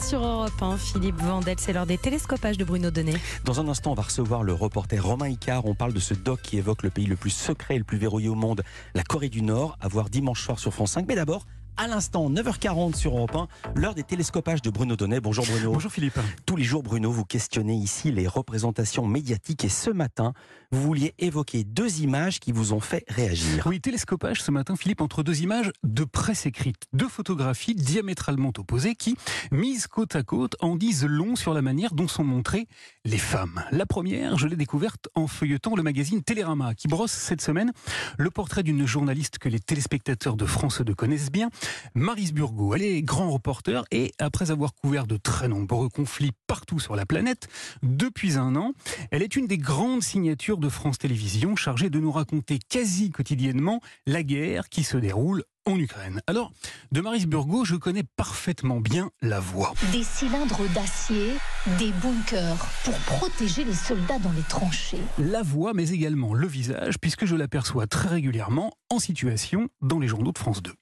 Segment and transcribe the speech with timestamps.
[0.00, 3.14] Sur Europe 1, Philippe Vandel, c'est l'heure des télescopages de Bruno Donnet.
[3.44, 5.66] Dans un instant, on va recevoir le reporter Romain Icard.
[5.66, 7.98] On parle de ce doc qui évoque le pays le plus secret et le plus
[7.98, 8.62] verrouillé au monde,
[8.94, 11.06] la Corée du Nord, à voir dimanche soir sur France 5.
[11.08, 11.44] Mais d'abord,
[11.76, 15.20] à l'instant, 9h40 sur Europe 1, l'heure des télescopages de Bruno Donnet.
[15.20, 15.72] Bonjour Bruno.
[15.72, 16.18] Bonjour Philippe.
[16.46, 20.34] Tous les jours, Bruno, vous questionnez ici les représentations médiatiques et ce matin,
[20.70, 23.66] vous vouliez évoquer deux images qui vous ont fait réagir.
[23.66, 28.94] Oui, télescopage ce matin, Philippe, entre deux images de presse écrite, deux photographies diamétralement opposées
[28.94, 29.16] qui,
[29.50, 32.66] mises côte à côte, en disent long sur la manière dont sont montrées
[33.04, 33.64] les femmes.
[33.70, 37.72] La première, je l'ai découverte en feuilletant le magazine Télérama, qui brosse cette semaine
[38.18, 41.50] le portrait d'une journaliste que les téléspectateurs de France 2 connaissent bien,
[41.94, 42.74] Marise Burgot.
[42.74, 47.06] Elle est grand reporter et après avoir couvert de très nombreux conflits partout sur la
[47.06, 47.48] planète,
[47.82, 48.72] depuis un an,
[49.10, 53.80] elle est une des grandes signatures de France Télévisions chargée de nous raconter quasi quotidiennement
[54.06, 56.20] la guerre qui se déroule en Ukraine.
[56.26, 56.52] Alors,
[56.92, 59.72] de Marise Burgot, je connais parfaitement bien la voix.
[59.92, 61.32] Des cylindres d'acier,
[61.78, 65.00] des bunkers pour protéger les soldats dans les tranchées.
[65.18, 70.08] La voix, mais également le visage, puisque je l'aperçois très régulièrement en situation dans les
[70.08, 70.72] journaux de France 2.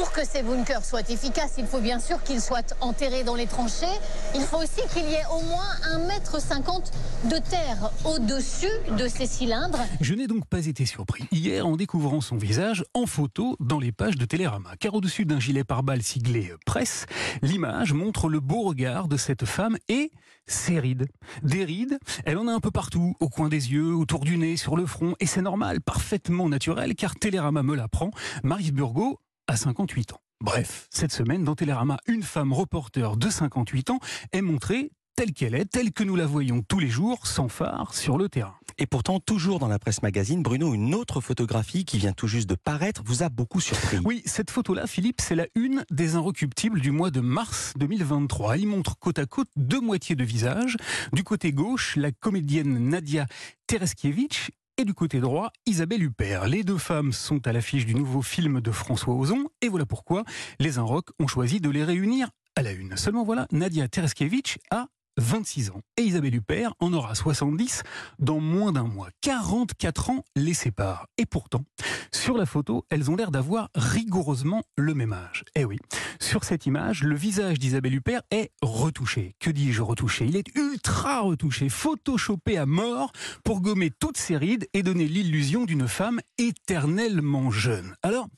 [0.00, 3.46] Pour que ces bunkers soient efficaces, il faut bien sûr qu'ils soient enterrés dans les
[3.46, 3.84] tranchées.
[4.34, 5.74] Il faut aussi qu'il y ait au moins
[6.08, 6.76] 1,50
[7.26, 9.80] m de terre au-dessus de ces cylindres.
[10.00, 13.92] Je n'ai donc pas été surpris hier en découvrant son visage en photo dans les
[13.92, 14.70] pages de Télérama.
[14.80, 17.04] Car au-dessus d'un gilet pare-balles siglé presse,
[17.42, 20.12] l'image montre le beau regard de cette femme et
[20.46, 21.08] ses rides.
[21.42, 24.56] Des rides, elle en a un peu partout, au coin des yeux, autour du nez,
[24.56, 25.14] sur le front.
[25.20, 28.10] Et c'est normal, parfaitement naturel, car Télérama me l'apprend.
[28.42, 30.20] Marie Burgot à 58 ans.
[30.40, 33.98] Bref, cette semaine, dans Télérama, une femme reporter de 58 ans
[34.32, 37.92] est montrée telle qu'elle est, telle que nous la voyons tous les jours, sans phare,
[37.92, 38.54] sur le terrain.
[38.78, 42.48] Et pourtant, toujours dans la presse magazine, Bruno, une autre photographie qui vient tout juste
[42.48, 43.98] de paraître vous a beaucoup surpris.
[44.04, 48.54] Oui, cette photo-là, Philippe, c'est la une des Inrecuptibles du mois de mars 2023.
[48.54, 50.76] Elle y montre côte à côte deux moitiés de visage.
[51.12, 53.26] Du côté gauche, la comédienne Nadia
[53.66, 56.48] Tereskiewicz et du côté droit, Isabelle Huppert.
[56.48, 60.24] Les deux femmes sont à l'affiche du nouveau film de François Ozon, et voilà pourquoi
[60.58, 62.96] les Inrocks ont choisi de les réunir à la une.
[62.96, 65.80] Seulement voilà, Nadia Tereskevich a 26 ans.
[65.96, 67.82] Et Isabelle Huppert en aura 70
[68.18, 69.08] dans moins d'un mois.
[69.20, 71.06] 44 ans les séparent.
[71.18, 71.64] Et pourtant,
[72.12, 75.44] sur la photo, elles ont l'air d'avoir rigoureusement le même âge.
[75.54, 75.78] Eh oui,
[76.20, 79.34] sur cette image, le visage d'Isabelle Huppert est retouché.
[79.40, 80.26] Que dis-je retouché?
[80.26, 83.12] Il est ultra retouché, photoshopé à mort
[83.44, 87.94] pour gommer toutes ses rides et donner l'illusion d'une femme éternellement jeune.
[88.02, 88.28] Alors,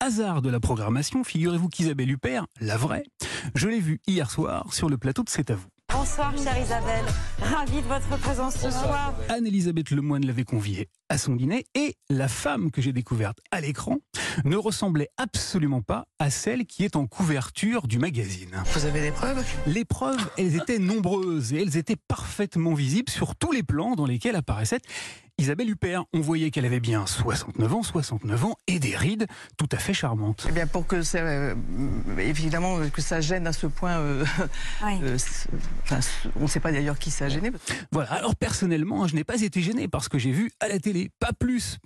[0.00, 3.04] hasard de la programmation, figurez-vous qu'Isabelle Huppert, la vraie,
[3.54, 5.68] je l'ai vue hier soir sur le plateau de C'est à vous.
[6.00, 7.04] Bonsoir, chère Isabelle.
[7.42, 9.12] Ravie de votre présence ce soir.
[9.28, 13.98] Anne-Elisabeth Lemoine l'avait conviée à son dîner et la femme que j'ai découverte à l'écran
[14.44, 18.62] ne ressemblait absolument pas à celle qui est en couverture du magazine.
[18.74, 19.44] Vous avez des preuves?
[19.66, 24.06] Les preuves, elles étaient nombreuses et elles étaient parfaitement visibles sur tous les plans dans
[24.06, 24.80] lesquels apparaissait
[25.40, 29.68] Isabelle Huppert, on voyait qu'elle avait bien 69 ans, 69 ans et des rides tout
[29.72, 30.44] à fait charmantes.
[30.46, 31.54] Eh bien, pour que ça, euh,
[32.18, 34.22] évidemment, que ça gêne à ce point, euh,
[34.84, 35.16] euh,
[36.36, 37.52] on ne sait pas d'ailleurs qui ça a gêné.
[37.90, 38.12] Voilà.
[38.12, 41.32] Alors personnellement, je n'ai pas été gêné parce que j'ai vu à la télé, pas
[41.32, 41.78] plus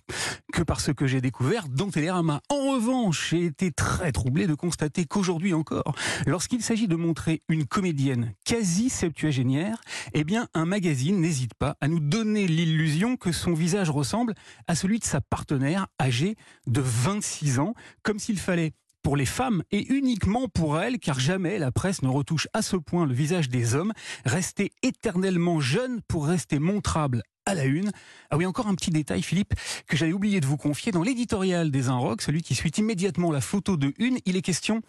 [0.52, 2.40] que par ce que j'ai découvert dans Télérama.
[2.50, 5.94] En revanche, j'ai été très troublé de constater qu'aujourd'hui encore,
[6.26, 9.80] lorsqu'il s'agit de montrer une comédienne quasi septuagénaire,
[10.12, 14.34] eh un magazine n'hésite pas à nous donner l'illusion que son visage ressemble
[14.66, 18.72] à celui de sa partenaire âgée de 26 ans, comme s'il fallait
[19.02, 22.76] pour les femmes et uniquement pour elles, car jamais la presse ne retouche à ce
[22.76, 23.92] point le visage des hommes,
[24.24, 27.90] rester éternellement jeune pour rester montrable à la une.
[28.30, 29.54] Ah oui, encore un petit détail, Philippe,
[29.86, 30.92] que j'avais oublié de vous confier.
[30.92, 34.82] Dans l'éditorial des Inrocks, celui qui suit immédiatement la photo de une, il est question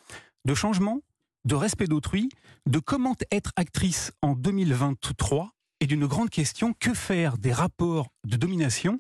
[0.46, 1.02] de changement,
[1.46, 2.30] de respect d'autrui,
[2.66, 5.52] de comment être actrice en 2023
[5.82, 9.00] et d'une grande question, que faire des rapports de domination?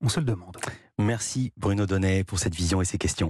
[0.00, 0.56] On se le demande.
[0.98, 3.24] Merci Bruno Donnet pour cette vision et ces questions.